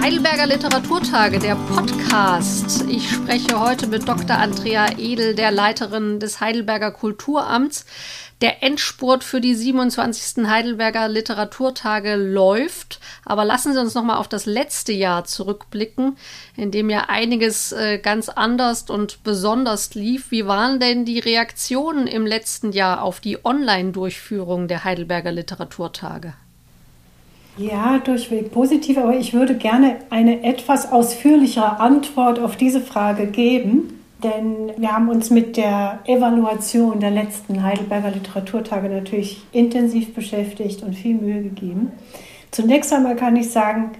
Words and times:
Heidelberger 0.00 0.46
Literaturtage, 0.46 1.38
der 1.38 1.54
Podcast. 1.54 2.84
Ich 2.88 3.10
spreche 3.10 3.58
heute 3.58 3.86
mit 3.86 4.08
Dr. 4.08 4.36
Andrea 4.36 4.86
Edel, 4.98 5.34
der 5.34 5.50
Leiterin 5.50 6.20
des 6.20 6.40
Heidelberger 6.40 6.90
Kulturamts. 6.90 7.86
Der 8.40 8.62
Endspurt 8.62 9.24
für 9.24 9.40
die 9.40 9.54
27. 9.54 10.46
Heidelberger 10.46 11.08
Literaturtage 11.08 12.16
läuft. 12.16 13.00
Aber 13.24 13.44
lassen 13.44 13.72
Sie 13.72 13.80
uns 13.80 13.94
noch 13.94 14.02
mal 14.02 14.16
auf 14.16 14.28
das 14.28 14.44
letzte 14.44 14.92
Jahr 14.92 15.24
zurückblicken, 15.24 16.16
in 16.56 16.70
dem 16.70 16.90
ja 16.90 17.06
einiges 17.08 17.72
äh, 17.72 17.98
ganz 17.98 18.28
anders 18.28 18.90
und 18.90 19.22
besonders 19.22 19.94
lief. 19.94 20.30
Wie 20.30 20.46
waren 20.46 20.80
denn 20.80 21.04
die 21.04 21.20
Reaktionen 21.20 22.06
im 22.06 22.26
letzten 22.26 22.72
Jahr 22.72 23.02
auf 23.02 23.20
die 23.20 23.44
Online-Durchführung 23.44 24.68
der 24.68 24.84
Heidelberger 24.84 25.32
Literaturtage? 25.32 26.34
Ja, 27.56 27.98
durchweg 27.98 28.50
positiv, 28.50 28.98
aber 28.98 29.16
ich 29.16 29.32
würde 29.32 29.54
gerne 29.54 29.98
eine 30.10 30.42
etwas 30.42 30.90
ausführlichere 30.90 31.78
Antwort 31.78 32.40
auf 32.40 32.56
diese 32.56 32.80
Frage 32.80 33.28
geben, 33.28 34.03
denn 34.24 34.72
wir 34.76 34.92
haben 34.92 35.08
uns 35.08 35.30
mit 35.30 35.56
der 35.56 36.00
Evaluation 36.06 36.98
der 36.98 37.10
letzten 37.10 37.62
Heidelberger 37.62 38.10
Literaturtage 38.10 38.88
natürlich 38.88 39.42
intensiv 39.52 40.14
beschäftigt 40.14 40.82
und 40.82 40.94
viel 40.94 41.14
Mühe 41.14 41.42
gegeben. 41.42 41.92
Zunächst 42.50 42.92
einmal 42.92 43.16
kann 43.16 43.36
ich 43.36 43.50
sagen, 43.50 43.92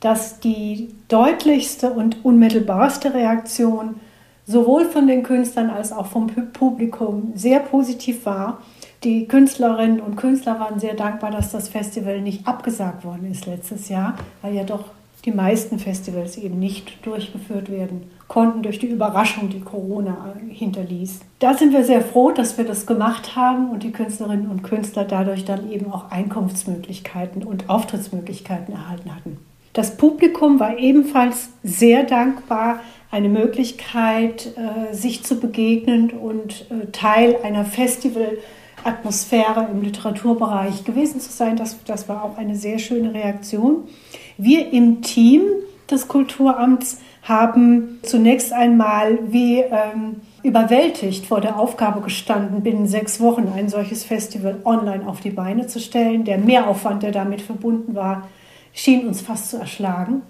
dass 0.00 0.40
die 0.40 0.94
deutlichste 1.08 1.92
und 1.92 2.24
unmittelbarste 2.24 3.12
Reaktion 3.12 3.96
sowohl 4.46 4.86
von 4.86 5.06
den 5.06 5.22
Künstlern 5.22 5.70
als 5.70 5.92
auch 5.92 6.06
vom 6.06 6.28
Publikum 6.28 7.32
sehr 7.34 7.60
positiv 7.60 8.24
war 8.24 8.62
die 9.04 9.26
Künstlerinnen 9.26 10.00
und 10.00 10.16
Künstler 10.16 10.60
waren 10.60 10.78
sehr 10.78 10.94
dankbar, 10.94 11.32
dass 11.32 11.50
das 11.50 11.68
Festival 11.68 12.20
nicht 12.20 12.46
abgesagt 12.46 13.04
worden 13.04 13.28
ist 13.30 13.46
letztes 13.46 13.88
Jahr, 13.88 14.16
weil 14.42 14.54
ja 14.54 14.62
doch 14.62 14.84
die 15.24 15.32
meisten 15.32 15.80
Festivals 15.80 16.36
eben 16.36 16.58
nicht 16.60 17.04
durchgeführt 17.04 17.70
werden 17.70 18.10
konnten 18.32 18.62
durch 18.62 18.78
die 18.78 18.86
Überraschung, 18.86 19.50
die 19.50 19.60
Corona 19.60 20.32
hinterließ. 20.48 21.20
Da 21.38 21.52
sind 21.52 21.74
wir 21.74 21.84
sehr 21.84 22.00
froh, 22.00 22.30
dass 22.30 22.56
wir 22.56 22.64
das 22.64 22.86
gemacht 22.86 23.36
haben 23.36 23.68
und 23.68 23.82
die 23.82 23.92
Künstlerinnen 23.92 24.48
und 24.48 24.62
Künstler 24.62 25.04
dadurch 25.04 25.44
dann 25.44 25.70
eben 25.70 25.92
auch 25.92 26.10
Einkunftsmöglichkeiten 26.10 27.42
und 27.42 27.68
Auftrittsmöglichkeiten 27.68 28.72
erhalten 28.72 29.14
hatten. 29.14 29.36
Das 29.74 29.98
Publikum 29.98 30.58
war 30.60 30.78
ebenfalls 30.78 31.50
sehr 31.62 32.04
dankbar, 32.04 32.80
eine 33.10 33.28
Möglichkeit, 33.28 34.56
äh, 34.56 34.94
sich 34.94 35.22
zu 35.24 35.38
begegnen 35.38 36.08
und 36.08 36.70
äh, 36.70 36.90
Teil 36.90 37.36
einer 37.42 37.66
Festival- 37.66 38.38
Atmosphäre 38.84 39.68
im 39.70 39.80
Literaturbereich 39.82 40.82
gewesen 40.82 41.20
zu 41.20 41.30
sein. 41.30 41.54
Das, 41.54 41.76
das 41.84 42.08
war 42.08 42.24
auch 42.24 42.36
eine 42.36 42.56
sehr 42.56 42.80
schöne 42.80 43.14
Reaktion. 43.14 43.84
Wir 44.38 44.72
im 44.72 45.02
Team 45.02 45.42
des 45.88 46.08
Kulturamts 46.08 46.98
haben 47.22 48.00
zunächst 48.02 48.52
einmal 48.52 49.18
wie 49.28 49.60
ähm, 49.60 50.20
überwältigt 50.42 51.26
vor 51.26 51.40
der 51.40 51.58
Aufgabe 51.58 52.00
gestanden, 52.00 52.62
binnen 52.62 52.86
sechs 52.86 53.20
Wochen 53.20 53.52
ein 53.54 53.68
solches 53.68 54.02
Festival 54.02 54.56
online 54.64 55.06
auf 55.06 55.20
die 55.20 55.30
Beine 55.30 55.68
zu 55.68 55.78
stellen. 55.78 56.24
Der 56.24 56.38
Mehraufwand, 56.38 57.02
der 57.04 57.12
damit 57.12 57.40
verbunden 57.40 57.94
war, 57.94 58.28
schien 58.72 59.06
uns 59.06 59.20
fast 59.20 59.50
zu 59.50 59.58
erschlagen. 59.58 60.22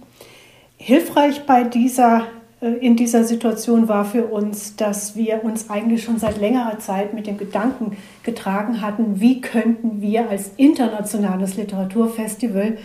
Hilfreich 0.76 1.46
bei 1.46 1.64
dieser 1.64 2.26
äh, 2.60 2.72
in 2.72 2.96
dieser 2.96 3.24
Situation 3.24 3.88
war 3.88 4.04
für 4.04 4.26
uns, 4.26 4.76
dass 4.76 5.16
wir 5.16 5.44
uns 5.44 5.68
eigentlich 5.68 6.02
schon 6.04 6.18
seit 6.18 6.40
längerer 6.40 6.78
Zeit 6.78 7.12
mit 7.14 7.26
dem 7.26 7.36
Gedanken 7.36 7.96
getragen 8.22 8.80
hatten, 8.80 9.20
wie 9.20 9.40
könnten 9.40 10.00
wir 10.00 10.30
als 10.30 10.52
internationales 10.56 11.56
Literaturfestival 11.56 12.78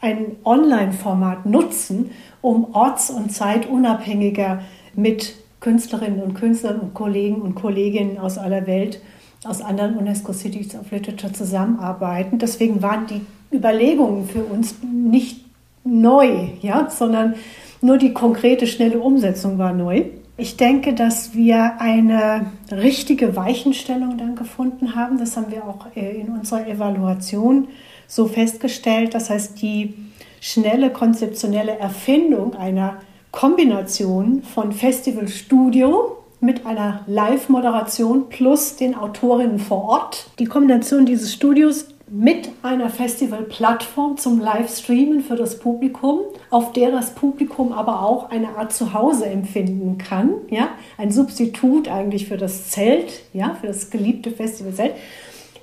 ein 0.00 0.36
Online-Format 0.44 1.46
nutzen, 1.46 2.10
um 2.40 2.74
orts- 2.74 3.10
und 3.10 3.32
zeitunabhängiger 3.32 4.62
mit 4.94 5.34
Künstlerinnen 5.60 6.22
und 6.22 6.34
Künstlern 6.34 6.80
und 6.80 6.94
Kollegen 6.94 7.42
und 7.42 7.54
Kolleginnen 7.54 8.18
aus 8.18 8.38
aller 8.38 8.66
Welt, 8.66 9.00
aus 9.44 9.60
anderen 9.60 9.96
UNESCO 9.96 10.32
Cities 10.32 10.74
of 10.74 10.90
Literature 10.90 11.32
zusammenarbeiten. 11.32 12.38
Deswegen 12.38 12.82
waren 12.82 13.06
die 13.06 13.20
Überlegungen 13.54 14.26
für 14.26 14.44
uns 14.44 14.76
nicht 14.82 15.44
neu, 15.84 16.48
ja, 16.60 16.88
sondern 16.90 17.34
nur 17.82 17.98
die 17.98 18.12
konkrete, 18.12 18.66
schnelle 18.66 18.98
Umsetzung 18.98 19.58
war 19.58 19.72
neu. 19.72 20.04
Ich 20.36 20.56
denke, 20.56 20.94
dass 20.94 21.34
wir 21.34 21.80
eine 21.80 22.46
richtige 22.70 23.36
Weichenstellung 23.36 24.16
dann 24.16 24.36
gefunden 24.36 24.94
haben. 24.94 25.18
Das 25.18 25.36
haben 25.36 25.50
wir 25.50 25.64
auch 25.66 25.86
äh, 25.94 26.20
in 26.20 26.28
unserer 26.28 26.66
Evaluation 26.66 27.68
so 28.10 28.26
festgestellt. 28.26 29.14
Das 29.14 29.30
heißt, 29.30 29.62
die 29.62 29.94
schnelle 30.40 30.90
konzeptionelle 30.90 31.78
Erfindung 31.78 32.54
einer 32.54 32.96
Kombination 33.30 34.42
von 34.42 34.72
Festivalstudio 34.72 36.16
mit 36.40 36.66
einer 36.66 37.04
Live-Moderation 37.06 38.28
plus 38.28 38.76
den 38.76 38.96
Autorinnen 38.96 39.58
vor 39.60 39.84
Ort. 39.84 40.30
Die 40.38 40.46
Kombination 40.46 41.06
dieses 41.06 41.32
Studios 41.32 41.86
mit 42.08 42.48
einer 42.62 42.90
Festivalplattform 42.90 44.16
zum 44.16 44.40
Livestreamen 44.40 45.20
für 45.20 45.36
das 45.36 45.60
Publikum, 45.60 46.22
auf 46.48 46.72
der 46.72 46.90
das 46.90 47.14
Publikum 47.14 47.70
aber 47.70 48.02
auch 48.02 48.30
eine 48.30 48.56
Art 48.56 48.72
Zuhause 48.72 49.26
empfinden 49.26 49.98
kann, 49.98 50.32
ja, 50.48 50.70
ein 50.98 51.12
Substitut 51.12 51.86
eigentlich 51.86 52.26
für 52.26 52.36
das 52.36 52.70
Zelt, 52.70 53.22
ja, 53.32 53.56
für 53.60 53.68
das 53.68 53.90
geliebte 53.90 54.32
Festivalzelt, 54.32 54.94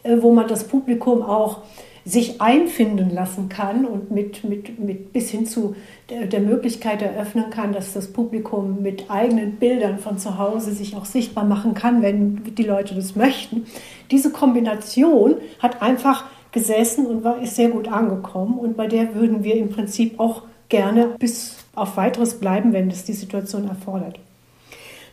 äh, 0.04 0.22
wo 0.22 0.32
man 0.32 0.48
das 0.48 0.70
Publikum 0.70 1.22
auch 1.22 1.64
sich 2.08 2.40
einfinden 2.40 3.10
lassen 3.14 3.50
kann 3.50 3.86
und 3.86 4.12
mit, 4.12 4.46
mit, 4.46 4.80
mit 4.80 5.12
bis 5.12 5.30
hin 5.30 5.46
zu 5.46 5.76
der, 6.10 6.26
der, 6.26 6.40
Möglichkeit 6.40 7.02
eröffnen 7.02 7.50
kann, 7.50 7.74
dass 7.74 7.92
das 7.92 8.14
Publikum 8.14 8.82
mit 8.82 9.12
eigenen 9.12 9.58
Bildern 9.58 10.00
von 10.00 10.18
zu 10.18 10.38
Hause 10.38 10.72
sich 10.72 10.96
auch 10.96 11.04
sichtbar 11.04 11.44
machen 11.44 11.74
kann, 11.74 12.02
wenn 12.02 12.56
die 12.56 12.64
Leute 12.64 12.96
das 12.96 13.18
möchten. 13.18 13.66
Diese 14.10 14.32
Kombination 14.32 15.36
hat 15.60 15.82
einfach 15.82 16.24
gesessen 16.54 17.06
und 17.06 17.26
war, 17.26 17.42
ist 17.42 17.58
sehr 17.58 17.70
gut 17.70 17.90
angekommen. 17.90 18.58
Und 18.58 18.78
bei 18.78 18.88
der 18.88 19.14
würden 19.14 19.44
wir 19.44 19.56
im 19.56 19.70
Prinzip 19.70 20.18
auch 20.18 20.44
gerne 20.70 21.16
bis 21.20 21.58
auf 21.76 21.98
weiteres 21.98 22.40
bleiben, 22.40 22.72
wenn 22.72 22.90
das 22.90 23.04
die 23.04 23.14
Situation 23.14 23.68
erfordert. 23.68 24.18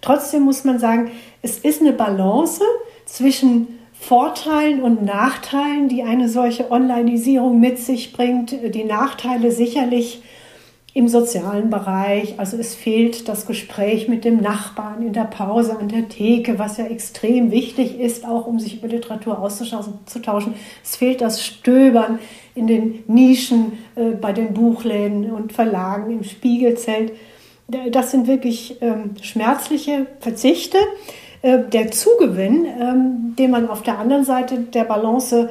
Trotzdem 0.00 0.42
muss 0.42 0.62
man 0.62 0.78
sagen, 0.78 1.10
es 1.42 1.58
ist 1.58 1.80
eine 1.80 1.92
Balance 1.92 2.62
zwischen 3.04 3.66
Vorteilen 3.98 4.82
und 4.82 5.04
Nachteilen, 5.04 5.88
die 5.88 6.02
eine 6.02 6.28
solche 6.28 6.70
Onlineisierung 6.70 7.58
mit 7.58 7.78
sich 7.78 8.12
bringt. 8.12 8.52
Die 8.74 8.84
Nachteile 8.84 9.50
sicherlich 9.50 10.22
im 10.94 11.08
sozialen 11.08 11.70
Bereich. 11.70 12.38
Also 12.38 12.56
es 12.56 12.74
fehlt 12.74 13.28
das 13.28 13.46
Gespräch 13.46 14.08
mit 14.08 14.24
dem 14.24 14.40
Nachbarn 14.40 15.04
in 15.04 15.12
der 15.12 15.24
Pause 15.24 15.76
an 15.76 15.88
der 15.88 16.08
Theke, 16.08 16.58
was 16.58 16.76
ja 16.76 16.86
extrem 16.86 17.50
wichtig 17.50 17.98
ist, 17.98 18.24
auch 18.24 18.46
um 18.46 18.60
sich 18.60 18.78
über 18.78 18.86
Literatur 18.86 19.40
auszutauschen. 19.40 20.54
Es 20.84 20.96
fehlt 20.96 21.20
das 21.20 21.44
Stöbern 21.44 22.20
in 22.54 22.68
den 22.68 23.02
Nischen 23.08 23.72
äh, 23.96 24.10
bei 24.10 24.32
den 24.32 24.54
Buchläden 24.54 25.32
und 25.32 25.52
Verlagen 25.52 26.12
im 26.12 26.22
Spiegelzelt. 26.22 27.12
Das 27.66 28.12
sind 28.12 28.28
wirklich 28.28 28.76
ähm, 28.82 29.16
schmerzliche 29.20 30.06
Verzichte. 30.20 30.78
Äh, 31.44 31.68
der 31.68 31.90
Zugewinn, 31.90 32.64
ähm, 32.64 33.36
den 33.38 33.50
man 33.50 33.68
auf 33.68 33.82
der 33.82 33.98
anderen 33.98 34.24
Seite 34.24 34.60
der 34.60 34.84
Balance 34.84 35.50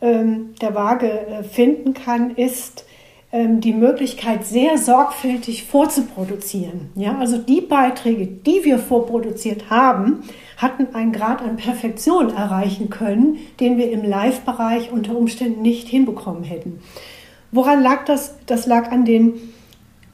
ähm, 0.00 0.54
der 0.62 0.74
Waage 0.74 1.10
äh, 1.10 1.42
finden 1.44 1.92
kann, 1.92 2.30
ist, 2.30 2.86
ähm, 3.30 3.60
die 3.60 3.74
Möglichkeit, 3.74 4.46
sehr 4.46 4.78
sorgfältig 4.78 5.64
vorzuproduzieren. 5.64 6.88
Ja, 6.94 7.18
also 7.18 7.36
die 7.36 7.60
Beiträge, 7.60 8.26
die 8.26 8.64
wir 8.64 8.78
vorproduziert 8.78 9.68
haben, 9.68 10.22
hatten 10.56 10.94
einen 10.94 11.12
Grad 11.12 11.42
an 11.42 11.56
Perfektion 11.56 12.34
erreichen 12.34 12.88
können, 12.88 13.36
den 13.60 13.76
wir 13.76 13.92
im 13.92 14.02
Live-Bereich 14.02 14.92
unter 14.92 15.14
Umständen 15.14 15.60
nicht 15.60 15.88
hinbekommen 15.88 16.44
hätten. 16.44 16.80
Woran 17.52 17.82
lag 17.82 18.06
das? 18.06 18.34
Das 18.46 18.64
lag 18.64 18.90
an 18.90 19.04
den 19.04 19.34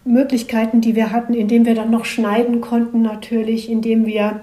Möglichkeiten, 0.04 0.80
die 0.80 0.96
wir 0.96 1.12
hatten, 1.12 1.34
indem 1.34 1.66
wir 1.66 1.76
dann 1.76 1.92
noch 1.92 2.04
schneiden 2.04 2.60
konnten, 2.60 3.02
natürlich, 3.02 3.70
indem 3.70 4.06
wir 4.06 4.40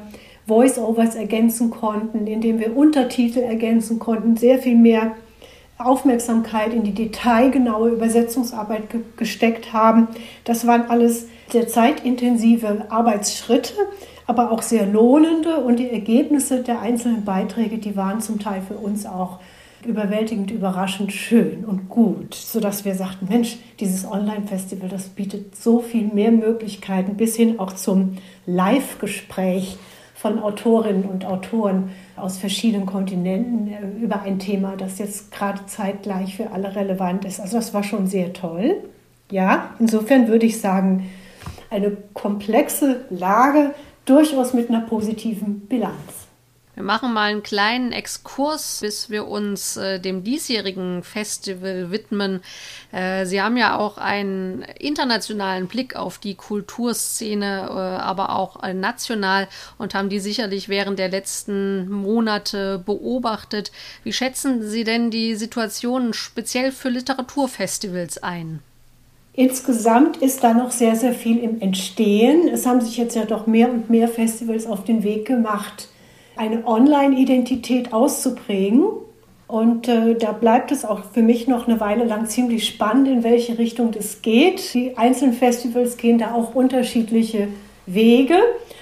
Voice-Overs 0.48 1.16
ergänzen 1.16 1.70
konnten, 1.70 2.26
indem 2.26 2.60
wir 2.60 2.76
Untertitel 2.76 3.40
ergänzen 3.40 4.00
konnten, 4.00 4.38
sehr 4.38 4.60
viel 4.60 4.78
mehr 4.78 5.12
Aufmerksamkeit 5.78 6.74
in 6.74 6.84
die 6.84 6.94
detailgenaue 6.94 7.90
Übersetzungsarbeit 7.90 8.90
ge 8.90 9.02
gesteckt 9.16 9.74
haben. 9.74 10.08
Das 10.44 10.66
waren 10.66 10.90
alles 10.90 11.28
sehr 11.52 11.68
zeitintensive 11.68 12.88
Arbeitsschritte, 12.90 13.74
aber 14.26 14.52
auch 14.52 14.62
sehr 14.62 14.86
lohnende 14.88 15.58
und 15.58 15.78
die 15.78 15.90
Ergebnisse 15.90 16.64
der 16.64 16.82
einzelnen 16.82 17.24
Beiträge, 17.24 17.78
die 17.78 17.96
waren 17.96 18.22
zum 18.22 18.40
Teil 18.40 18.62
für 18.62 18.76
uns 18.76 19.06
auch 19.06 19.40
überwältigend 19.86 20.50
überraschend 20.50 21.14
schön 21.14 21.64
und 21.64 21.88
gut, 21.88 22.34
sodass 22.34 22.84
wir 22.84 22.96
sagten, 22.96 23.28
Mensch, 23.30 23.58
dieses 23.80 24.10
Online-Festival, 24.10 24.90
das 24.90 25.10
bietet 25.10 25.56
so 25.56 25.80
viel 25.80 26.08
mehr 26.08 26.32
Möglichkeiten 26.32 27.16
bis 27.16 27.36
hin 27.36 27.60
auch 27.60 27.74
zum 27.74 28.18
Live-Gespräch 28.46 29.78
von 30.18 30.40
Autorinnen 30.40 31.06
und 31.06 31.26
Autoren 31.26 31.92
aus 32.16 32.40
verschiedenen 32.40 32.88
Kontinenten 32.88 33.68
äh, 33.68 34.04
über 34.04 34.24
ein 34.24 34.40
Thema, 34.40 34.76
das 34.76 34.98
jetzt 34.98 35.32
gerade 35.32 35.66
zeitgleich 35.68 36.36
für 36.36 36.52
alle 36.52 36.76
relevant 36.76 37.24
ist. 37.24 37.40
Also 37.40 37.58
das 37.58 37.74
war 37.74 37.84
schon 37.84 38.08
sehr 38.08 38.34
toll. 38.34 38.84
Ja, 39.30 39.76
insofern 39.78 40.28
würde 40.28 40.48
ich 40.48 40.60
sagen, 40.60 41.10
eine 41.70 41.96
komplexe 42.14 43.06
Lage, 43.12 43.76
durchaus 44.06 44.54
mit 44.54 44.70
einer 44.70 44.82
positiven 44.82 45.68
Bilanz. 45.68 46.27
Wir 46.78 46.84
machen 46.84 47.12
mal 47.12 47.32
einen 47.32 47.42
kleinen 47.42 47.92
Exkurs, 47.92 48.82
bis 48.82 49.10
wir 49.10 49.28
uns 49.28 49.78
äh, 49.78 50.00
dem 50.00 50.24
diesjährigen 50.24 51.02
Festival 51.02 51.90
widmen. 51.90 52.42
Äh, 52.92 53.26
Sie 53.26 53.42
haben 53.42 53.58
ja 53.58 53.80
auch 53.80 53.98
einen 53.98 54.62
internationalen 54.78 55.66
Blick 55.66 55.96
auf 55.96 56.20
die 56.20 56.36
Kulturszene, 56.36 57.66
äh, 57.68 57.72
aber 57.72 58.36
auch 58.36 58.62
äh, 58.62 58.76
national 58.76 59.48
und 59.80 59.96
haben 59.96 60.10
die 60.10 60.20
sicherlich 60.20 60.70
während 60.70 61.00
der 61.00 61.10
letzten 61.10 61.90
Monate 61.90 62.78
beobachtet. 62.86 63.72
Wie 64.04 64.14
schätzen 64.14 64.62
Sie 64.62 64.84
denn 64.84 65.10
die 65.10 65.34
Situation 65.34 66.14
speziell 66.14 66.72
für 66.72 66.90
Literaturfestivals 66.90 68.22
ein? 68.22 68.60
Insgesamt 69.34 70.18
ist 70.18 70.44
da 70.44 70.54
noch 70.54 70.70
sehr, 70.70 70.96
sehr 70.96 71.16
viel 71.16 71.40
im 71.40 71.60
Entstehen. 71.60 72.48
Es 72.48 72.68
haben 72.68 72.82
sich 72.82 72.98
jetzt 72.98 73.16
ja 73.16 73.26
doch 73.26 73.48
mehr 73.48 73.72
und 73.72 73.90
mehr 73.90 74.08
Festivals 74.08 74.68
auf 74.68 74.84
den 74.84 75.02
Weg 75.02 75.26
gemacht, 75.26 75.88
eine 76.38 76.66
Online-Identität 76.66 77.94
auszuprägen. 77.94 78.86
Und 79.48 79.88
äh, 79.88 80.16
da 80.16 80.34
bleibt 80.34 80.72
es 80.72 80.84
auch 80.84 81.06
für 81.14 81.22
mich 81.22 81.48
noch 81.48 81.68
eine 81.68 81.80
Weile 81.80 82.04
lang 82.04 82.28
ziemlich 82.28 82.68
spannend, 82.68 83.08
in 83.08 83.24
welche 83.24 83.58
Richtung 83.58 83.92
das 83.92 84.22
geht. 84.22 84.74
Die 84.74 84.98
einzelnen 84.98 85.34
Festivals 85.34 85.98
gehen 85.98 86.18
da 86.18 86.34
auch 86.34 86.54
unterschiedliche 86.54 87.48
Wege. 87.86 88.36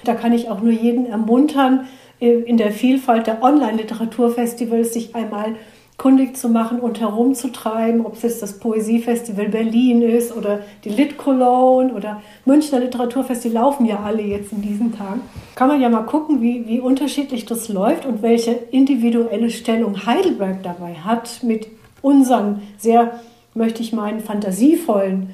Da 0.03 0.15
kann 0.15 0.33
ich 0.33 0.49
auch 0.49 0.61
nur 0.61 0.73
jeden 0.73 1.05
ermuntern, 1.05 1.87
äh, 2.19 2.29
in 2.29 2.57
der 2.57 2.71
Vielfalt 2.71 3.27
der 3.27 3.43
Online-Literaturfestivals 3.43 4.93
sich 4.93 5.15
einmal 5.15 5.55
kundig 5.97 6.35
zu 6.35 6.49
machen 6.49 6.79
und 6.79 6.99
herumzutreiben, 6.99 8.05
ob 8.05 8.15
es 8.15 8.23
jetzt 8.23 8.41
das 8.41 8.59
Poesiefestival 8.59 9.47
Berlin 9.47 10.01
ist 10.01 10.35
oder 10.35 10.59
die 10.83 10.89
Lit 10.89 11.17
Cologne 11.17 11.93
oder 11.93 12.21
Münchner 12.43 12.79
Literaturfest, 12.79 13.45
die 13.45 13.49
laufen 13.49 13.85
ja 13.85 14.01
alle 14.03 14.21
jetzt 14.21 14.51
in 14.51 14.61
diesen 14.61 14.95
Tagen. 14.95 15.21
Kann 15.55 15.69
man 15.69 15.79
ja 15.79 15.89
mal 15.89 16.03
gucken, 16.03 16.41
wie, 16.41 16.67
wie 16.67 16.81
unterschiedlich 16.81 17.45
das 17.45 17.69
läuft 17.69 18.05
und 18.05 18.21
welche 18.21 18.51
individuelle 18.51 19.49
Stellung 19.49 20.05
Heidelberg 20.05 20.63
dabei 20.63 20.95
hat 20.95 21.43
mit 21.43 21.67
unseren 22.01 22.61
sehr, 22.77 23.19
möchte 23.53 23.81
ich 23.81 23.93
meinen, 23.93 24.19
fantasievollen 24.19 25.29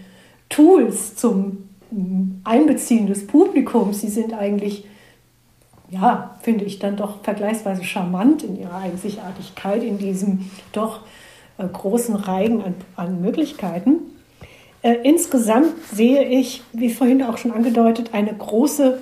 Tools 0.49 1.15
zum 1.15 1.69
Einbeziehen 2.43 3.07
des 3.07 3.25
Publikums. 3.25 4.01
Sie 4.01 4.09
sind 4.09 4.33
eigentlich 4.33 4.85
ja, 5.91 6.37
finde 6.41 6.65
ich 6.65 6.79
dann 6.79 6.95
doch 6.95 7.21
vergleichsweise 7.21 7.83
charmant 7.83 8.43
in 8.43 8.57
ihrer 8.57 8.77
Einzigartigkeit, 8.77 9.83
in 9.83 9.97
diesem 9.97 10.49
doch 10.71 11.01
äh, 11.57 11.67
großen 11.67 12.15
Reigen 12.15 12.63
an, 12.63 12.75
an 12.95 13.21
Möglichkeiten. 13.21 13.99
Äh, 14.81 14.95
insgesamt 15.03 15.73
sehe 15.91 16.23
ich, 16.23 16.63
wie 16.71 16.89
vorhin 16.89 17.21
auch 17.21 17.37
schon 17.37 17.51
angedeutet, 17.51 18.13
eine 18.13 18.33
große 18.33 19.01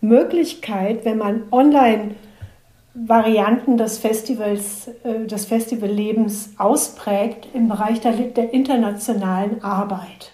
Möglichkeit, 0.00 1.04
wenn 1.04 1.18
man 1.18 1.42
online 1.52 2.14
Varianten 2.94 3.76
des 3.76 3.98
Festivals, 3.98 4.88
äh, 5.04 5.26
des 5.26 5.44
Festivallebens 5.44 6.54
ausprägt 6.56 7.48
im 7.52 7.68
Bereich 7.68 8.00
der, 8.00 8.12
der 8.12 8.54
internationalen 8.54 9.62
Arbeit. 9.62 10.32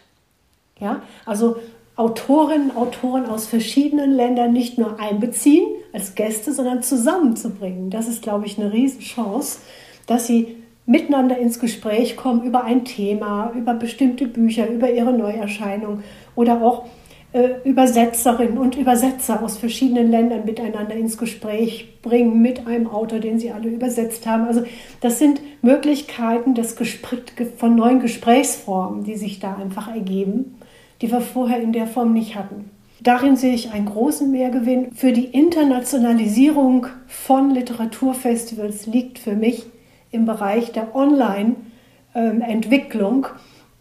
Ja, 0.81 1.03
also 1.27 1.57
Autorinnen, 1.99 2.77
Autoren 2.77 3.27
aus 3.27 3.49
verschiedenen 3.49 4.13
Ländern 4.13 4.53
nicht 4.53 4.79
nur 4.79 5.01
einbeziehen 5.01 5.67
als 5.93 6.15
Gäste, 6.15 6.53
sondern 6.53 6.81
zusammenzubringen. 6.81 7.91
Das 7.91 8.07
ist, 8.07 8.23
glaube 8.23 8.47
ich, 8.47 8.57
eine 8.57 8.73
Riesenchance, 8.73 9.59
dass 10.07 10.29
sie 10.29 10.59
miteinander 10.87 11.37
ins 11.37 11.59
Gespräch 11.59 12.17
kommen 12.17 12.45
über 12.45 12.63
ein 12.63 12.85
Thema, 12.85 13.53
über 13.53 13.75
bestimmte 13.75 14.29
Bücher, 14.29 14.71
über 14.71 14.89
ihre 14.89 15.13
Neuerscheinung 15.13 16.05
oder 16.37 16.63
auch 16.63 16.85
äh, 17.33 17.49
Übersetzerinnen 17.65 18.59
und 18.59 18.77
Übersetzer 18.77 19.43
aus 19.43 19.59
verschiedenen 19.59 20.09
Ländern 20.09 20.45
miteinander 20.45 20.95
ins 20.95 21.19
Gespräch 21.19 22.01
bringen 22.01 22.41
mit 22.41 22.65
einem 22.69 22.87
Autor, 22.87 23.19
den 23.19 23.41
sie 23.41 23.51
alle 23.51 23.69
übersetzt 23.69 24.25
haben. 24.25 24.45
Also 24.45 24.63
das 25.01 25.19
sind 25.19 25.41
Möglichkeiten 25.63 26.55
des 26.55 26.77
von 27.57 27.75
neuen 27.75 27.99
Gesprächsformen, 27.99 29.03
die 29.03 29.17
sich 29.17 29.41
da 29.41 29.57
einfach 29.57 29.93
ergeben 29.93 30.58
die 31.01 31.11
wir 31.11 31.21
vorher 31.21 31.61
in 31.61 31.73
der 31.73 31.87
Form 31.87 32.13
nicht 32.13 32.35
hatten. 32.35 32.71
Darin 33.01 33.37
sehe 33.37 33.55
ich 33.55 33.71
einen 33.71 33.87
großen 33.87 34.29
Mehrgewinn. 34.31 34.93
Für 34.93 35.13
die 35.13 35.27
Internationalisierung 35.27 36.89
von 37.07 37.51
Literaturfestivals 37.51 38.87
liegt 38.87 39.21
für 39.21 39.37
mich 39.37 39.67
im 40.11 40.25
Bereich 40.27 40.73
der 40.73 40.97
Online-Entwicklung 40.97 43.29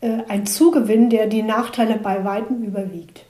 äh, 0.01 0.19
ein 0.27 0.45
Zugewinn, 0.45 1.09
der 1.09 1.25
die 1.27 1.41
Nachteile 1.41 1.97
bei 1.97 2.23
weitem 2.23 2.63
überwiegt. 2.63 3.23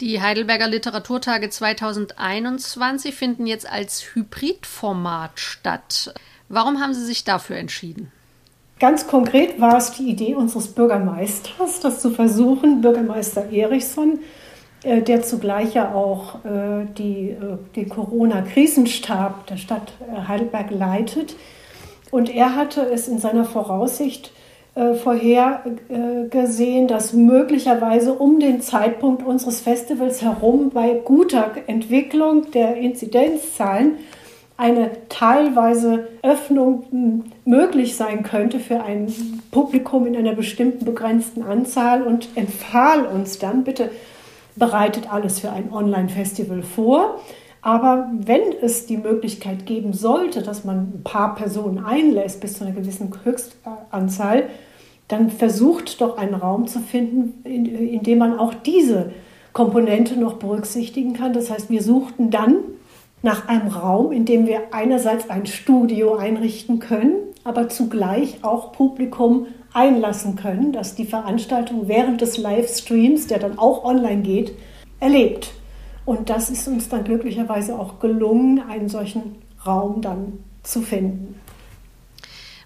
Die 0.00 0.20
Heidelberger 0.20 0.66
Literaturtage 0.66 1.48
2021 1.48 3.14
finden 3.14 3.46
jetzt 3.46 3.70
als 3.70 4.02
Hybridformat 4.14 5.38
statt. 5.38 6.12
Warum 6.48 6.80
haben 6.80 6.94
Sie 6.94 7.04
sich 7.04 7.22
dafür 7.22 7.54
entschieden? 7.56 8.10
Ganz 8.82 9.06
konkret 9.06 9.58
war 9.60 9.78
es 9.78 9.92
die 9.92 10.10
Idee 10.10 10.34
unseres 10.34 10.66
Bürgermeisters, 10.66 11.78
das 11.78 12.00
zu 12.00 12.10
versuchen, 12.10 12.80
Bürgermeister 12.80 13.52
Erichsson, 13.52 14.18
äh, 14.82 15.02
der 15.02 15.22
zugleich 15.22 15.74
ja 15.74 15.94
auch 15.94 16.44
äh, 16.44 16.86
die, 16.98 17.28
äh, 17.28 17.58
den 17.76 17.88
Corona-Krisenstab 17.88 19.46
der 19.46 19.56
Stadt 19.56 19.92
Heidelberg 20.26 20.72
leitet. 20.72 21.36
Und 22.10 22.28
er 22.28 22.56
hatte 22.56 22.80
es 22.92 23.06
in 23.06 23.18
seiner 23.18 23.44
Voraussicht 23.44 24.32
vorhergesehen, 24.74 26.88
dass 26.88 27.12
möglicherweise 27.12 28.14
um 28.14 28.40
den 28.40 28.62
Zeitpunkt 28.62 29.22
unseres 29.22 29.60
Festivals 29.60 30.22
herum 30.22 30.70
bei 30.70 30.94
guter 30.94 31.50
Entwicklung 31.66 32.50
der 32.52 32.76
Inzidenzzahlen 32.76 33.98
eine 34.62 34.92
teilweise 35.08 36.06
Öffnung 36.22 36.84
hm, 36.88 37.24
möglich 37.44 37.96
sein 37.96 38.22
könnte 38.22 38.60
für 38.60 38.80
ein 38.84 39.12
Publikum 39.50 40.06
in 40.06 40.16
einer 40.16 40.36
bestimmten 40.36 40.84
begrenzten 40.84 41.42
Anzahl 41.42 42.04
und 42.04 42.28
empfahl 42.36 43.04
uns 43.04 43.40
dann, 43.40 43.64
bitte 43.64 43.90
bereitet 44.54 45.12
alles 45.12 45.40
für 45.40 45.50
ein 45.50 45.72
Online-Festival 45.72 46.62
vor. 46.62 47.18
Aber 47.60 48.08
wenn 48.12 48.40
es 48.62 48.86
die 48.86 48.98
Möglichkeit 48.98 49.66
geben 49.66 49.94
sollte, 49.94 50.42
dass 50.42 50.64
man 50.64 50.92
ein 50.94 51.00
paar 51.02 51.34
Personen 51.34 51.84
einlässt 51.84 52.40
bis 52.40 52.54
zu 52.54 52.64
einer 52.64 52.74
gewissen 52.74 53.12
Höchstanzahl, 53.24 54.44
dann 55.08 55.30
versucht 55.30 56.00
doch 56.00 56.18
einen 56.18 56.34
Raum 56.34 56.68
zu 56.68 56.78
finden, 56.78 57.42
in, 57.44 57.66
in 57.66 58.02
dem 58.04 58.18
man 58.18 58.38
auch 58.38 58.54
diese 58.54 59.10
Komponente 59.52 60.18
noch 60.18 60.34
berücksichtigen 60.34 61.14
kann. 61.14 61.32
Das 61.32 61.50
heißt, 61.50 61.68
wir 61.68 61.82
suchten 61.82 62.30
dann 62.30 62.58
nach 63.22 63.48
einem 63.48 63.68
Raum, 63.68 64.12
in 64.12 64.24
dem 64.24 64.46
wir 64.46 64.72
einerseits 64.72 65.30
ein 65.30 65.46
Studio 65.46 66.16
einrichten 66.16 66.80
können, 66.80 67.14
aber 67.44 67.68
zugleich 67.68 68.42
auch 68.42 68.72
Publikum 68.72 69.46
einlassen 69.72 70.36
können, 70.36 70.72
dass 70.72 70.94
die 70.94 71.06
Veranstaltung 71.06 71.88
während 71.88 72.20
des 72.20 72.36
Livestreams, 72.36 73.28
der 73.28 73.38
dann 73.38 73.58
auch 73.58 73.84
online 73.84 74.22
geht, 74.22 74.52
erlebt. 75.00 75.52
Und 76.04 76.30
das 76.30 76.50
ist 76.50 76.66
uns 76.68 76.88
dann 76.88 77.04
glücklicherweise 77.04 77.78
auch 77.78 78.00
gelungen, 78.00 78.60
einen 78.68 78.88
solchen 78.88 79.36
Raum 79.64 80.00
dann 80.00 80.44
zu 80.62 80.82
finden. 80.82 81.36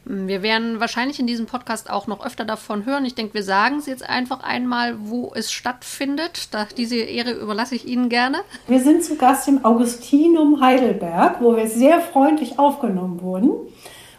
Wir 0.08 0.40
werden 0.40 0.78
wahrscheinlich 0.78 1.18
in 1.18 1.26
diesem 1.26 1.46
Podcast 1.46 1.90
auch 1.90 2.06
noch 2.06 2.24
öfter 2.24 2.44
davon 2.44 2.86
hören. 2.86 3.04
Ich 3.04 3.16
denke, 3.16 3.34
wir 3.34 3.42
sagen 3.42 3.78
es 3.78 3.86
jetzt 3.86 4.08
einfach 4.08 4.44
einmal, 4.44 4.94
wo 5.00 5.32
es 5.34 5.50
stattfindet. 5.50 6.54
Da, 6.54 6.68
diese 6.76 6.94
Ehre 6.94 7.32
überlasse 7.32 7.74
ich 7.74 7.88
Ihnen 7.88 8.08
gerne. 8.08 8.38
Wir 8.68 8.78
sind 8.78 9.02
zu 9.02 9.16
Gast 9.16 9.48
im 9.48 9.64
Augustinum 9.64 10.60
Heidelberg, 10.60 11.40
wo 11.40 11.56
wir 11.56 11.66
sehr 11.66 12.00
freundlich 12.00 12.56
aufgenommen 12.56 13.20
wurden 13.20 13.50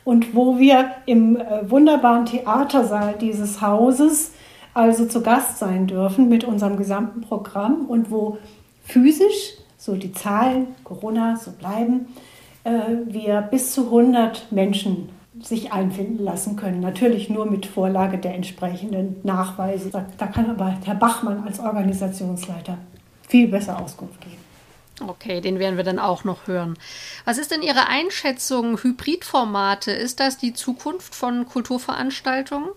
und 0.04 0.36
wo 0.36 0.60
wir 0.60 0.92
im 1.06 1.38
äh, 1.38 1.72
wunderbaren 1.72 2.26
Theatersaal 2.26 3.16
dieses 3.22 3.62
Hauses 3.62 4.32
also 4.74 5.06
zu 5.06 5.22
Gast 5.22 5.58
sein 5.58 5.88
dürfen 5.88 6.28
mit 6.28 6.44
unserem 6.44 6.76
gesamten 6.76 7.22
Programm 7.22 7.86
und 7.86 8.12
wo 8.12 8.40
physisch, 8.84 9.54
so 9.78 9.96
die 9.96 10.12
Zahlen, 10.12 10.68
Corona, 10.84 11.38
so 11.38 11.52
bleiben, 11.52 12.14
äh, 12.66 12.72
wir 13.06 13.40
bis 13.40 13.72
zu 13.72 13.86
100 13.86 14.52
Menschen 14.52 15.16
sich 15.42 15.72
einfinden 15.72 16.24
lassen 16.24 16.56
können. 16.56 16.80
Natürlich 16.80 17.30
nur 17.30 17.46
mit 17.46 17.66
Vorlage 17.66 18.18
der 18.18 18.36
entsprechenden 18.36 19.18
Nachweise. 19.24 19.90
Da, 20.18 20.28
kann 20.28 20.50
aber 20.50 20.78
Herr 20.84 20.96
Bachmann 20.96 21.44
als 21.46 21.60
Organisationsleiter 21.60 22.78
viel 23.28 23.48
besser 23.48 23.82
Auskunft 23.82 24.20
geben. 24.22 24.38
Okay, 25.06 25.42
den 25.42 25.60
werden 25.60 25.78
wir 25.78 25.84
dann 25.84 26.00
auch 26.00 26.24
noch 26.24 26.48
hören. 26.48 26.78
Was 27.26 27.38
ist 27.38 27.52
denn 27.52 27.62
Ihre 27.62 27.88
Einschätzung? 27.88 28.82
Hybridformate, 28.82 29.92
ist 29.92 30.20
das 30.20 30.38
die 30.38 30.54
Zukunft 30.54 31.14
von 31.14 31.48
Kulturveranstaltungen? 31.48 32.70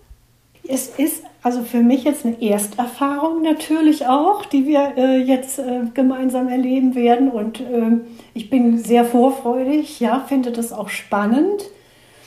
Es 0.67 0.87
ist 0.87 1.23
also 1.41 1.63
für 1.63 1.81
mich 1.81 2.03
jetzt 2.03 2.23
eine 2.23 2.39
Ersterfahrung 2.39 3.41
natürlich 3.41 4.05
auch, 4.05 4.45
die 4.45 4.67
wir 4.67 4.93
äh, 4.95 5.17
jetzt 5.17 5.57
äh, 5.57 5.81
gemeinsam 5.93 6.47
erleben 6.47 6.93
werden. 6.93 7.29
Und 7.29 7.59
äh, 7.59 7.99
ich 8.35 8.51
bin 8.51 8.77
sehr 8.77 9.03
vorfreudig, 9.03 9.99
ja, 9.99 10.23
finde 10.27 10.51
das 10.51 10.71
auch 10.71 10.89
spannend. 10.89 11.63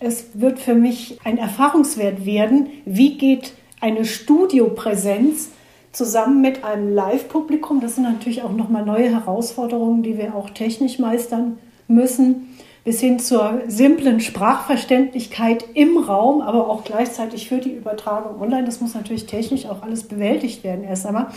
Es 0.00 0.26
wird 0.34 0.58
für 0.58 0.74
mich 0.74 1.18
ein 1.24 1.38
Erfahrungswert 1.38 2.26
werden, 2.26 2.68
wie 2.84 3.16
geht 3.16 3.52
eine 3.80 4.04
Studiopräsenz 4.04 5.50
zusammen 5.92 6.40
mit 6.40 6.64
einem 6.64 6.92
Live-Publikum. 6.92 7.80
Das 7.80 7.94
sind 7.94 8.04
natürlich 8.04 8.42
auch 8.42 8.52
nochmal 8.52 8.84
neue 8.84 9.10
Herausforderungen, 9.10 10.02
die 10.02 10.18
wir 10.18 10.34
auch 10.34 10.50
technisch 10.50 10.98
meistern 10.98 11.58
müssen, 11.86 12.56
bis 12.84 13.00
hin 13.00 13.18
zur 13.18 13.62
simplen 13.66 14.20
Sprachverständlichkeit 14.20 15.64
im 15.74 15.96
Raum, 15.96 16.42
aber 16.42 16.68
auch 16.68 16.84
gleichzeitig 16.84 17.48
für 17.48 17.58
die 17.58 17.72
Übertragung 17.72 18.40
online. 18.40 18.64
Das 18.64 18.80
muss 18.80 18.94
natürlich 18.94 19.26
technisch 19.26 19.66
auch 19.66 19.82
alles 19.82 20.04
bewältigt 20.04 20.64
werden 20.64 20.84
erst 20.84 21.06
einmal. 21.06 21.28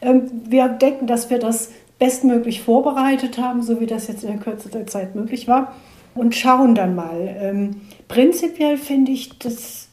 Ähm, 0.00 0.30
wir 0.48 0.68
denken, 0.68 1.06
dass 1.06 1.30
wir 1.30 1.38
das 1.38 1.70
bestmöglich 1.98 2.62
vorbereitet 2.62 3.38
haben, 3.38 3.62
so 3.62 3.80
wie 3.80 3.86
das 3.86 4.08
jetzt 4.08 4.24
in 4.24 4.30
der 4.30 4.40
Kürze 4.40 4.68
der 4.68 4.86
Zeit 4.86 5.14
möglich 5.14 5.46
war, 5.48 5.74
und 6.16 6.34
schauen 6.34 6.74
dann 6.74 6.94
mal. 6.94 7.36
Ähm, 7.38 7.82
prinzipiell 8.08 8.78
finde 8.78 9.12
ich 9.12 9.38
das 9.38 9.88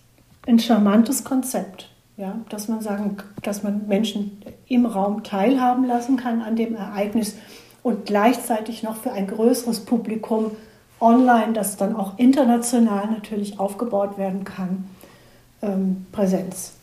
ein 0.47 0.59
charmantes 0.59 1.23
Konzept. 1.23 1.89
Ja, 2.15 2.35
dass 2.49 2.67
man 2.67 2.81
sagen, 2.81 3.17
dass 3.41 3.63
man 3.63 3.87
Menschen 3.87 4.43
im 4.67 4.85
Raum 4.85 5.23
teilhaben 5.23 5.85
lassen 5.85 6.15
kann 6.15 6.41
an 6.41 6.55
dem 6.55 6.75
Ereignis 6.75 7.35
und 7.81 8.05
gleichzeitig 8.05 8.83
noch 8.83 8.97
für 8.97 9.11
ein 9.11 9.25
größeres 9.25 9.79
Publikum 9.79 10.51
online, 10.99 11.53
das 11.53 11.75
dann 11.75 11.95
auch 11.95 12.19
international 12.19 13.07
natürlich 13.07 13.59
aufgebaut 13.59 14.19
werden 14.19 14.43
kann, 14.43 14.87
ähm, 15.63 16.05
Präsenz 16.11 16.73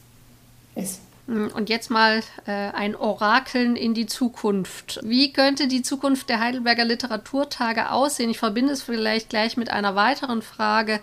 ist. 0.75 1.00
Hm, 1.30 1.50
und 1.54 1.68
jetzt 1.68 1.90
mal 1.90 2.20
äh, 2.46 2.50
ein 2.50 2.96
Orakeln 2.96 3.76
in 3.76 3.94
die 3.94 4.06
Zukunft. 4.06 4.99
Wie 5.04 5.32
könnte 5.32 5.68
die 5.68 5.82
Zukunft 5.82 6.28
der 6.28 6.40
Heidelberger 6.40 6.84
Literaturtage 6.84 7.92
aussehen? 7.92 8.30
Ich 8.30 8.38
verbinde 8.38 8.72
es 8.72 8.82
vielleicht 8.82 9.28
gleich 9.30 9.56
mit 9.56 9.70
einer 9.70 9.94
weiteren 9.94 10.42
Frage 10.42 11.00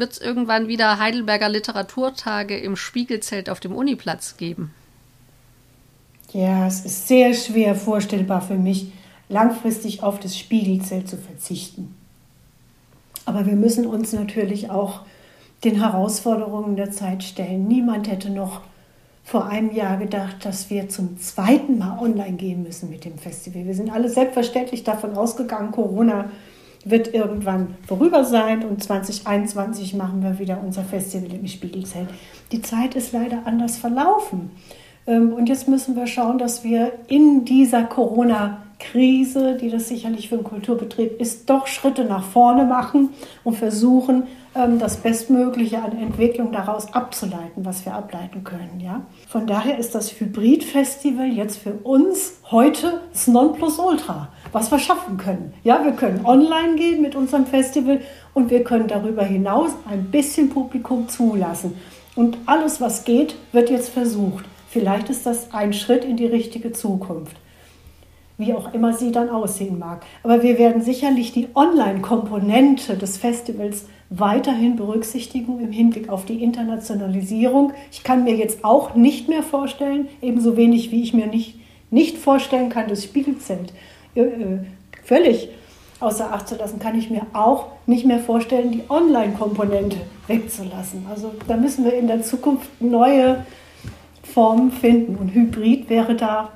wird 0.00 0.12
es 0.12 0.20
irgendwann 0.20 0.66
wieder 0.66 0.98
Heidelberger 0.98 1.48
Literaturtage 1.48 2.58
im 2.58 2.74
Spiegelzelt 2.74 3.50
auf 3.50 3.60
dem 3.60 3.72
Uniplatz 3.76 4.36
geben? 4.36 4.72
Ja, 6.32 6.66
es 6.66 6.84
ist 6.84 7.06
sehr 7.06 7.34
schwer 7.34 7.74
vorstellbar 7.74 8.40
für 8.40 8.54
mich, 8.54 8.92
langfristig 9.28 10.02
auf 10.02 10.18
das 10.18 10.38
Spiegelzelt 10.38 11.08
zu 11.08 11.18
verzichten. 11.18 11.94
Aber 13.26 13.46
wir 13.46 13.56
müssen 13.56 13.86
uns 13.86 14.12
natürlich 14.12 14.70
auch 14.70 15.00
den 15.64 15.76
Herausforderungen 15.76 16.76
der 16.76 16.90
Zeit 16.90 17.22
stellen. 17.22 17.68
Niemand 17.68 18.10
hätte 18.10 18.30
noch 18.30 18.62
vor 19.30 19.46
einem 19.46 19.70
Jahr 19.70 19.96
gedacht, 19.96 20.44
dass 20.44 20.70
wir 20.70 20.88
zum 20.88 21.20
zweiten 21.20 21.78
Mal 21.78 22.00
online 22.00 22.32
gehen 22.32 22.64
müssen 22.64 22.90
mit 22.90 23.04
dem 23.04 23.16
Festival. 23.16 23.64
Wir 23.64 23.76
sind 23.76 23.88
alle 23.88 24.08
selbstverständlich 24.08 24.82
davon 24.82 25.16
ausgegangen, 25.16 25.70
Corona 25.70 26.32
wird 26.84 27.14
irgendwann 27.14 27.76
vorüber 27.86 28.24
sein 28.24 28.64
und 28.64 28.82
2021 28.82 29.94
machen 29.94 30.24
wir 30.24 30.40
wieder 30.40 30.60
unser 30.60 30.82
Festival 30.82 31.32
im 31.32 31.46
Spiegelzelt. 31.46 32.08
Die 32.50 32.60
Zeit 32.60 32.96
ist 32.96 33.12
leider 33.12 33.46
anders 33.46 33.76
verlaufen. 33.76 34.50
Ähm, 35.06 35.32
und 35.32 35.48
jetzt 35.48 35.68
müssen 35.68 35.94
wir 35.94 36.08
schauen, 36.08 36.38
dass 36.38 36.64
wir 36.64 36.90
in 37.06 37.44
dieser 37.44 37.84
Corona-Krise, 38.80 39.56
die 39.60 39.70
das 39.70 39.88
sicherlich 39.88 40.28
für 40.28 40.36
den 40.36 40.44
Kulturbetrieb 40.44 41.20
ist, 41.20 41.48
doch 41.48 41.66
Schritte 41.66 42.04
nach 42.04 42.24
vorne 42.24 42.64
machen 42.64 43.10
und 43.44 43.56
versuchen, 43.56 44.24
ähm, 44.54 44.78
das 44.78 44.96
Bestmögliche 44.96 45.82
an 45.82 45.96
Entwicklung 45.96 46.52
daraus 46.52 46.92
abzuleiten, 46.92 47.64
was 47.64 47.84
wir 47.84 47.94
ableiten 47.94 48.44
können. 48.44 48.80
Ja? 48.80 49.02
Von 49.28 49.46
daher 49.46 49.78
ist 49.78 49.94
das 49.94 50.18
Hybrid-Festival 50.18 51.28
jetzt 51.28 51.58
für 51.58 51.72
uns 51.72 52.40
heute 52.50 53.00
das 53.12 53.26
Nonplusultra 53.26 54.28
was 54.52 54.70
wir 54.72 54.80
schaffen 54.80 55.16
können. 55.16 55.54
Ja, 55.62 55.84
wir 55.84 55.92
können 55.92 56.24
online 56.24 56.74
gehen 56.74 57.02
mit 57.02 57.14
unserem 57.14 57.46
Festival 57.46 58.00
und 58.34 58.50
wir 58.50 58.64
können 58.64 58.88
darüber 58.88 59.22
hinaus 59.22 59.70
ein 59.88 60.10
bisschen 60.10 60.50
Publikum 60.50 61.08
zulassen. 61.08 61.74
Und 62.16 62.36
alles, 62.46 62.80
was 62.80 63.04
geht, 63.04 63.36
wird 63.52 63.70
jetzt 63.70 63.90
versucht. 63.90 64.44
Vielleicht 64.68 65.08
ist 65.08 65.24
das 65.24 65.52
ein 65.52 65.72
Schritt 65.72 66.04
in 66.04 66.16
die 66.16 66.26
richtige 66.26 66.72
Zukunft. 66.72 67.36
Wie 68.40 68.54
auch 68.54 68.72
immer 68.72 68.94
sie 68.94 69.12
dann 69.12 69.28
aussehen 69.28 69.78
mag. 69.78 70.02
Aber 70.22 70.42
wir 70.42 70.58
werden 70.58 70.80
sicherlich 70.80 71.32
die 71.32 71.48
Online-Komponente 71.54 72.96
des 72.96 73.18
Festivals 73.18 73.84
weiterhin 74.08 74.76
berücksichtigen 74.76 75.60
im 75.60 75.70
Hinblick 75.70 76.08
auf 76.08 76.24
die 76.24 76.42
Internationalisierung. 76.42 77.74
Ich 77.92 78.02
kann 78.02 78.24
mir 78.24 78.34
jetzt 78.34 78.64
auch 78.64 78.94
nicht 78.94 79.28
mehr 79.28 79.42
vorstellen, 79.42 80.08
ebenso 80.22 80.56
wenig 80.56 80.90
wie 80.90 81.02
ich 81.02 81.12
mir 81.12 81.26
nicht, 81.26 81.60
nicht 81.90 82.16
vorstellen 82.16 82.70
kann, 82.70 82.88
das 82.88 83.04
Spiegelzelt 83.04 83.74
äh, 84.14 84.22
äh, 84.22 84.58
völlig 85.04 85.50
außer 86.00 86.32
Acht 86.32 86.48
zu 86.48 86.56
lassen, 86.56 86.78
kann 86.78 86.98
ich 86.98 87.10
mir 87.10 87.26
auch 87.34 87.66
nicht 87.84 88.06
mehr 88.06 88.20
vorstellen, 88.20 88.72
die 88.72 88.84
Online-Komponente 88.88 89.98
wegzulassen. 90.28 91.06
Also 91.10 91.32
da 91.46 91.58
müssen 91.58 91.84
wir 91.84 91.92
in 91.92 92.06
der 92.06 92.22
Zukunft 92.22 92.70
neue 92.80 93.44
Formen 94.22 94.72
finden 94.72 95.16
und 95.16 95.34
Hybrid 95.34 95.90
wäre 95.90 96.14
da 96.14 96.52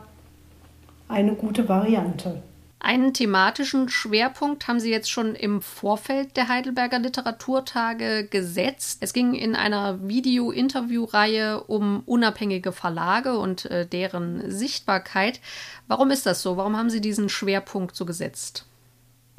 eine 1.09 1.35
gute 1.35 1.69
Variante. 1.69 2.43
Einen 2.85 3.15
thematischen 3.15 3.89
Schwerpunkt 3.89 4.69
haben 4.69 4.79
Sie 4.79 4.91
jetzt 4.91 5.11
schon 5.11 5.35
im 5.35 5.63
Vorfeld 5.63 6.37
der 6.37 6.49
Heidelberger 6.49 6.99
Literaturtage 6.99 8.27
gesetzt. 8.29 8.99
Es 9.01 9.15
ging 9.15 9.33
in 9.33 9.57
einer 9.57 10.07
Video-Interview-Reihe 10.07 11.65
um 11.65 12.03
unabhängige 12.05 12.73
Verlage 12.73 13.39
und 13.39 13.65
äh, 13.71 13.87
deren 13.87 14.51
Sichtbarkeit. 14.51 15.41
Warum 15.89 16.11
ist 16.11 16.27
das 16.27 16.43
so? 16.43 16.59
Warum 16.59 16.77
haben 16.77 16.91
Sie 16.91 17.01
diesen 17.01 17.31
Schwerpunkt 17.31 17.97
so 17.97 18.05
gesetzt? 18.05 18.67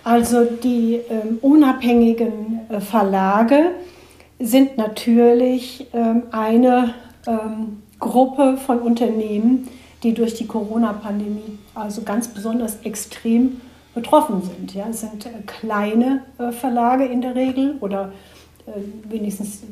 Also 0.03 0.45
die 0.45 1.01
ähm, 1.09 1.37
unabhängigen 1.41 2.61
äh, 2.69 2.81
Verlage 2.81 3.75
sind 4.39 4.77
natürlich 4.77 5.85
ähm, 5.93 6.23
eine 6.31 6.95
ähm, 7.27 7.83
Gruppe 7.99 8.57
von 8.57 8.79
Unternehmen, 8.79 9.67
die 10.05 10.13
durch 10.13 10.35
die 10.35 10.45
Corona-Pandemie 10.45 11.57
also 11.73 12.03
ganz 12.03 12.27
besonders 12.27 12.77
extrem 12.83 13.59
betroffen 13.95 14.43
sind. 14.43 14.75
Ja, 14.75 14.85
es 14.87 15.01
sind 15.01 15.25
äh, 15.25 15.29
kleine 15.47 16.21
äh, 16.37 16.51
Verlage 16.51 17.05
in 17.05 17.21
der 17.21 17.33
Regel 17.33 17.77
oder 17.79 18.11
äh, 18.67 18.71
wenigstens 19.09 19.63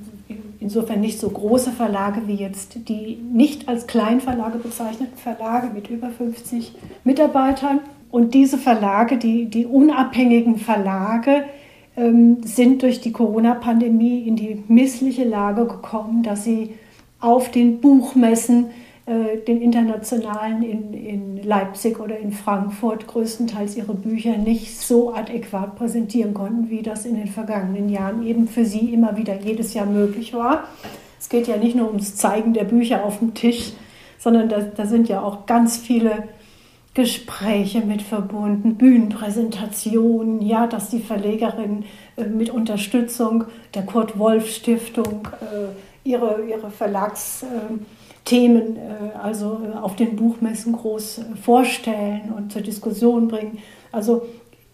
insofern 0.60 1.02
nicht 1.02 1.20
so 1.20 1.30
große 1.30 1.72
Verlage 1.72 2.24
wie 2.26 2.34
jetzt 2.34 2.90
die 2.90 3.16
nicht 3.16 3.68
als 3.70 3.86
Kleinverlage 3.86 4.58
bezeichneten 4.58 5.18
Verlage 5.18 5.70
mit 5.72 5.90
über 5.92 6.10
50 6.10 6.74
Mitarbeitern. 7.04 7.82
Und 8.10 8.34
diese 8.34 8.58
Verlage, 8.58 9.18
die, 9.18 9.46
die 9.46 9.68
unabhängigen 9.68 10.58
Verlage, 10.58 11.44
ähm, 11.96 12.38
sind 12.44 12.82
durch 12.82 13.02
die 13.02 13.12
Corona-Pandemie 13.12 14.28
in 14.28 14.36
die 14.36 14.64
missliche 14.68 15.26
Lage 15.26 15.68
gekommen, 15.68 16.24
dass 16.24 16.44
sie 16.44 16.74
auf 17.20 17.52
den 17.52 17.82
Buchmessen 17.82 18.72
den 19.06 19.62
internationalen 19.62 20.64
in, 20.64 20.94
in 20.94 21.44
Leipzig 21.44 22.00
oder 22.00 22.18
in 22.18 22.32
Frankfurt 22.32 23.06
größtenteils 23.06 23.76
ihre 23.76 23.94
Bücher 23.94 24.38
nicht 24.38 24.80
so 24.80 25.14
adäquat 25.14 25.76
präsentieren 25.76 26.34
konnten, 26.34 26.70
wie 26.70 26.82
das 26.82 27.06
in 27.06 27.16
den 27.16 27.28
vergangenen 27.28 27.90
Jahren 27.90 28.26
eben 28.26 28.48
für 28.48 28.64
sie 28.64 28.94
immer 28.94 29.18
wieder 29.18 29.38
jedes 29.42 29.74
Jahr 29.74 29.88
möglich 29.88 30.34
war. 30.34 30.64
Es 31.20 31.28
geht 31.28 31.48
ja 31.48 31.58
nicht 31.58 31.76
nur 31.76 31.88
ums 31.88 32.16
Zeigen 32.16 32.54
der 32.54 32.64
Bücher 32.64 33.04
auf 33.04 33.20
dem 33.20 33.34
Tisch, 33.34 33.74
sondern 34.20 34.48
da, 34.48 34.62
da 34.62 34.86
sind 34.86 35.10
ja 35.10 35.22
auch 35.22 35.46
ganz 35.46 35.76
viele 35.76 36.30
Gespräche 36.94 37.82
mit 37.82 38.02
verbunden, 38.04 38.76
Bühnenpräsentationen, 38.76 40.42
ja, 40.42 40.68
dass 40.68 40.90
die 40.90 41.00
Verlegerin 41.00 41.86
äh, 42.18 42.26
mit 42.26 42.52
Unterstützung 42.52 43.46
der 43.74 43.84
Kurt 43.84 44.20
Wolf 44.20 44.50
Stiftung 44.50 45.28
äh, 45.42 46.08
ihre, 46.08 46.46
ihre 46.48 46.70
Verlags 46.70 47.44
äh, 47.44 47.74
Themen 48.26 48.78
äh, 48.78 49.18
also 49.18 49.62
äh, 49.64 49.78
auf 49.78 49.96
den 49.96 50.16
Buchmessen 50.16 50.74
groß 50.74 51.20
äh, 51.20 51.36
vorstellen 51.36 52.34
und 52.36 52.52
zur 52.52 52.62
Diskussion 52.62 53.28
bringen. 53.28 53.60
Also 53.92 54.24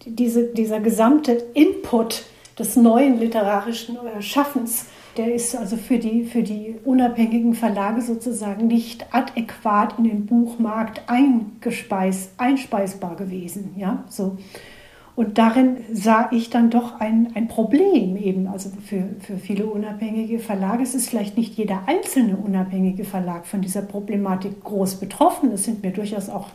diese, 0.06 0.44
dieser 0.44 0.80
gesamte 0.80 1.32
Input 1.54 2.24
des 2.58 2.76
neuen 2.76 3.18
literarischen 3.18 3.98
Schaffens, 4.20 4.86
der 5.16 5.34
ist 5.34 5.56
also 5.56 5.76
für 5.76 5.98
die, 5.98 6.24
für 6.24 6.42
die 6.42 6.76
unabhängigen 6.84 7.54
Verlage 7.54 8.00
sozusagen 8.00 8.66
nicht 8.66 9.06
adäquat 9.12 9.98
in 9.98 10.04
den 10.04 10.26
Buchmarkt 10.26 11.02
eingespeist, 11.06 12.32
einspeisbar 12.38 13.16
gewesen. 13.16 13.74
Ja, 13.76 14.04
so. 14.08 14.38
Und 15.16 15.38
darin 15.38 15.78
sah 15.92 16.30
ich 16.32 16.50
dann 16.50 16.70
doch 16.70 17.00
ein, 17.00 17.32
ein 17.34 17.48
Problem 17.48 18.16
eben, 18.16 18.46
also 18.46 18.70
für, 18.84 19.04
für 19.20 19.36
viele 19.36 19.66
unabhängige 19.66 20.38
Verlage. 20.38 20.82
Es 20.82 20.94
ist 20.94 21.10
vielleicht 21.10 21.36
nicht 21.36 21.56
jeder 21.56 21.82
einzelne 21.86 22.36
unabhängige 22.36 23.04
Verlag 23.04 23.46
von 23.46 23.60
dieser 23.60 23.82
Problematik 23.82 24.62
groß 24.62 24.96
betroffen. 24.96 25.52
Es 25.52 25.64
sind 25.64 25.82
mir 25.82 25.90
durchaus 25.90 26.28
auch 26.30 26.48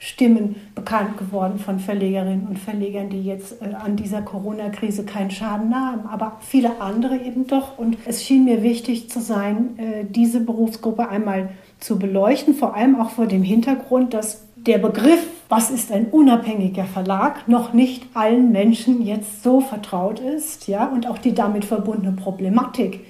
Stimmen 0.00 0.56
bekannt 0.76 1.18
geworden 1.18 1.58
von 1.58 1.80
Verlegerinnen 1.80 2.46
und 2.46 2.58
Verlegern, 2.58 3.10
die 3.10 3.22
jetzt 3.24 3.60
äh, 3.60 3.74
an 3.74 3.96
dieser 3.96 4.22
Corona-Krise 4.22 5.04
keinen 5.04 5.30
Schaden 5.30 5.70
nahmen, 5.70 6.06
aber 6.06 6.38
viele 6.40 6.80
andere 6.80 7.16
eben 7.16 7.48
doch. 7.48 7.78
Und 7.78 7.98
es 8.04 8.24
schien 8.24 8.44
mir 8.44 8.62
wichtig 8.62 9.10
zu 9.10 9.20
sein, 9.20 9.76
äh, 9.78 10.04
diese 10.04 10.40
Berufsgruppe 10.40 11.08
einmal 11.08 11.50
zu 11.80 11.98
beleuchten, 11.98 12.54
vor 12.54 12.76
allem 12.76 13.00
auch 13.00 13.10
vor 13.10 13.26
dem 13.26 13.42
Hintergrund, 13.42 14.14
dass 14.14 14.47
der 14.66 14.78
Begriff, 14.78 15.26
was 15.48 15.70
ist 15.70 15.92
ein 15.92 16.06
unabhängiger 16.06 16.84
Verlag, 16.84 17.48
noch 17.48 17.72
nicht 17.72 18.04
allen 18.14 18.52
Menschen 18.52 19.04
jetzt 19.04 19.42
so 19.42 19.60
vertraut 19.60 20.20
ist, 20.20 20.68
ja, 20.68 20.86
und 20.86 21.06
auch 21.06 21.18
die 21.18 21.34
damit 21.34 21.64
verbundene 21.64 22.12
Problematik. 22.12 23.00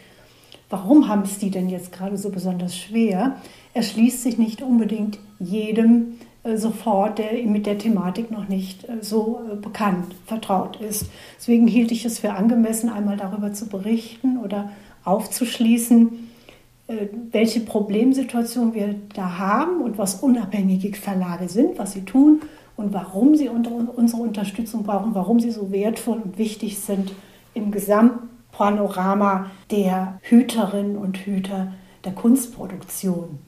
Warum 0.71 1.09
haben 1.09 1.23
es 1.23 1.39
die 1.39 1.51
denn 1.51 1.69
jetzt 1.69 1.93
gerade 1.93 2.19
so 2.19 2.31
besonders 2.31 2.77
schwer? 2.77 3.37
Erschließt 3.75 4.23
sich 4.23 4.39
nicht 4.39 4.63
unbedingt 4.63 5.19
jedem 5.39 6.19
äh, 6.45 6.57
sofort, 6.57 7.19
der 7.19 7.33
mit 7.45 7.67
der 7.67 7.79
Thematik 7.79 8.31
noch 8.31 8.49
nicht 8.49 8.85
äh, 8.85 8.99
so 9.01 9.41
äh, 9.51 9.57
bekannt, 9.57 10.15
vertraut 10.27 10.81
ist. 10.81 11.07
Deswegen 11.39 11.67
hielt 11.67 11.91
ich 11.91 12.05
es 12.05 12.19
für 12.19 12.35
angemessen, 12.35 12.91
einmal 12.91 13.17
darüber 13.17 13.53
zu 13.53 13.67
berichten 13.67 14.39
oder 14.39 14.71
aufzuschließen, 15.05 16.28
welche 17.33 17.61
Problemsituation 17.61 18.73
wir 18.73 18.95
da 19.15 19.39
haben 19.39 19.83
und 19.83 19.99
was 19.99 20.17
unabhängige 20.17 20.97
Verlage 20.97 21.49
sind, 21.49 21.79
was 21.79 21.93
sie 21.93 22.05
tun 22.05 22.41
und 22.77 22.95
warum 22.95 23.35
sie 23.35 23.49
unsere 23.49 24.23
Unterstützung 24.23 24.85
brauchen, 24.85 25.15
warum 25.15 25.39
sie 25.39 25.51
so 25.51 25.71
wertvoll 25.71 26.19
und 26.19 26.39
wichtig 26.39 26.79
sind 26.79 27.13
im 27.53 27.73
Gesamtpanorama 27.73 29.51
der 29.71 30.19
Hüterinnen 30.23 30.97
und 30.97 31.19
Hüter 31.19 31.75
der 32.05 32.13
Kunstproduktion. 32.13 33.39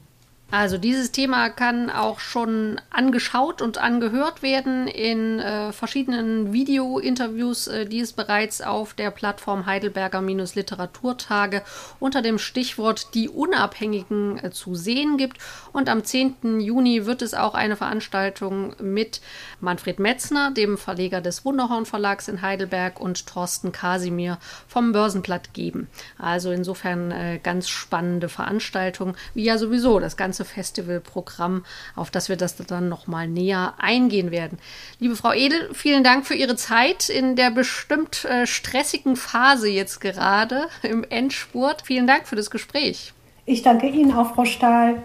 Also 0.52 0.78
dieses 0.78 1.12
Thema 1.12 1.48
kann 1.48 1.90
auch 1.90 2.18
schon 2.18 2.80
angeschaut 2.90 3.62
und 3.62 3.78
angehört 3.78 4.42
werden 4.42 4.88
in 4.88 5.38
äh, 5.38 5.72
verschiedenen 5.72 6.52
Video-Interviews, 6.52 7.68
äh, 7.68 7.86
die 7.86 8.00
es 8.00 8.12
bereits 8.12 8.60
auf 8.60 8.92
der 8.94 9.12
Plattform 9.12 9.66
Heidelberger-Literaturtage 9.66 11.62
unter 12.00 12.20
dem 12.20 12.38
Stichwort 12.38 13.14
Die 13.14 13.28
Unabhängigen 13.28 14.42
äh, 14.42 14.50
zu 14.50 14.74
sehen 14.74 15.18
gibt. 15.18 15.38
Und 15.72 15.88
am 15.88 16.02
10. 16.02 16.58
Juni 16.60 17.06
wird 17.06 17.22
es 17.22 17.32
auch 17.32 17.54
eine 17.54 17.76
Veranstaltung 17.76 18.74
mit 18.80 19.20
Manfred 19.60 20.00
Metzner, 20.00 20.50
dem 20.50 20.78
Verleger 20.78 21.20
des 21.20 21.44
Wunderhorn 21.44 21.86
Verlags 21.86 22.26
in 22.26 22.42
Heidelberg, 22.42 22.98
und 23.00 23.26
Thorsten 23.26 23.70
Kasimir 23.70 24.38
vom 24.66 24.90
Börsenblatt 24.90 25.54
geben. 25.54 25.86
Also 26.18 26.50
insofern 26.50 27.12
äh, 27.12 27.38
ganz 27.40 27.68
spannende 27.68 28.28
Veranstaltung, 28.28 29.14
wie 29.34 29.44
ja 29.44 29.56
sowieso 29.56 30.00
das 30.00 30.16
ganze 30.16 30.39
ganze 30.40 30.44
Festivalprogramm, 30.44 31.64
auf 31.96 32.10
das 32.10 32.28
wir 32.28 32.36
das 32.36 32.56
dann 32.56 32.88
nochmal 32.88 33.28
näher 33.28 33.74
eingehen 33.78 34.30
werden. 34.30 34.58
Liebe 34.98 35.16
Frau 35.16 35.32
Edel, 35.32 35.70
vielen 35.74 36.04
Dank 36.04 36.26
für 36.26 36.34
Ihre 36.34 36.56
Zeit 36.56 37.08
in 37.08 37.36
der 37.36 37.50
bestimmt 37.50 38.24
äh, 38.24 38.46
stressigen 38.46 39.16
Phase 39.16 39.68
jetzt 39.68 40.00
gerade 40.00 40.68
im 40.82 41.04
Endspurt. 41.04 41.82
Vielen 41.84 42.06
Dank 42.06 42.26
für 42.26 42.36
das 42.36 42.50
Gespräch. 42.50 43.12
Ich 43.46 43.62
danke 43.62 43.88
Ihnen 43.88 44.12
auch, 44.12 44.34
Frau 44.34 44.44
Stahl. 44.44 45.02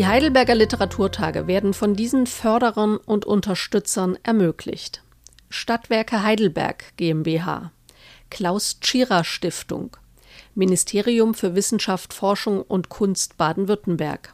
Die 0.00 0.06
Heidelberger 0.06 0.54
Literaturtage 0.54 1.46
werden 1.46 1.74
von 1.74 1.94
diesen 1.94 2.26
Förderern 2.26 2.96
und 2.96 3.26
Unterstützern 3.26 4.16
ermöglicht. 4.22 5.02
Stadtwerke 5.50 6.22
Heidelberg 6.22 6.96
GmbH, 6.96 7.70
Klaus 8.30 8.80
Tschira 8.80 9.24
Stiftung, 9.24 9.98
Ministerium 10.54 11.34
für 11.34 11.54
Wissenschaft, 11.54 12.14
Forschung 12.14 12.62
und 12.62 12.88
Kunst 12.88 13.36
Baden-Württemberg, 13.36 14.32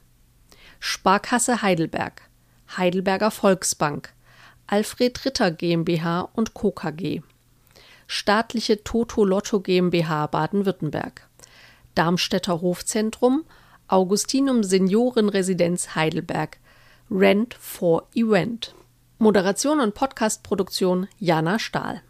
Sparkasse 0.78 1.62
Heidelberg, 1.62 2.22
Heidelberger 2.76 3.32
Volksbank, 3.32 4.12
Alfred 4.68 5.24
Ritter 5.24 5.50
GmbH 5.50 6.28
und 6.32 6.54
Co. 6.54 6.70
KG, 6.70 7.22
Staatliche 8.06 8.84
Toto 8.84 9.24
Lotto 9.24 9.58
GmbH 9.58 10.28
Baden-Württemberg, 10.28 11.28
Darmstädter 11.96 12.60
Hofzentrum 12.60 13.42
Augustinum 13.88 14.64
Seniorenresidenz 14.64 15.94
Heidelberg 15.94 16.58
Rent 17.08 17.54
for 17.54 18.08
Event. 18.14 18.74
Moderation 19.18 19.78
und 19.78 19.94
Podcastproduktion 19.94 21.06
Jana 21.20 21.60
Stahl 21.60 22.02